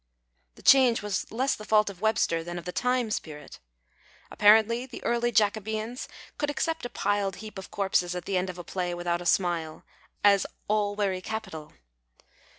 The 0.55 0.63
change 0.63 1.03
was 1.03 1.31
less 1.31 1.53
the 1.53 1.63
fault 1.63 1.87
of 1.87 2.01
Webster 2.01 2.43
than 2.43 2.57
of 2.57 2.65
the 2.65 2.71
Time 2.71 3.11
Spirit. 3.11 3.59
Apparently 4.31 4.87
the 4.87 5.03
early 5.03 5.31
Jacobeans 5.31 6.07
could 6.39 6.49
accept 6.49 6.83
a 6.87 6.89
piled 6.89 7.35
heap 7.35 7.59
of 7.59 7.69
corpses 7.69 8.15
at 8.15 8.25
the 8.25 8.35
end 8.35 8.49
of 8.49 8.57
a 8.57 8.63
play 8.63 8.95
without 8.95 9.21
a 9.21 9.27
smile, 9.27 9.83
as" 10.23 10.47
all 10.67 10.97
wcrry 10.97 11.21
capital." 11.23 11.73